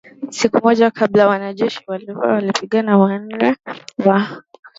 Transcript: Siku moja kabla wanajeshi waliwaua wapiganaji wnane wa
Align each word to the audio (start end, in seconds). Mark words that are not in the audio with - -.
Siku 0.29 0.59
moja 0.63 0.91
kabla 0.91 1.27
wanajeshi 1.27 1.83
waliwaua 1.87 2.27
wapiganaji 2.33 3.01
wnane 3.03 3.55
wa 4.05 4.43